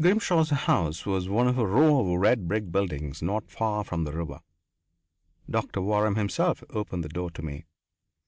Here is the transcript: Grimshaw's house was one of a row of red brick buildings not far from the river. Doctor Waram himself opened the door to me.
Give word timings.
Grimshaw's 0.00 0.50
house 0.50 1.06
was 1.06 1.28
one 1.28 1.46
of 1.46 1.56
a 1.56 1.64
row 1.64 2.00
of 2.00 2.20
red 2.20 2.48
brick 2.48 2.72
buildings 2.72 3.22
not 3.22 3.48
far 3.48 3.84
from 3.84 4.02
the 4.02 4.10
river. 4.12 4.40
Doctor 5.48 5.78
Waram 5.80 6.16
himself 6.16 6.64
opened 6.70 7.04
the 7.04 7.08
door 7.08 7.30
to 7.30 7.42
me. 7.42 7.64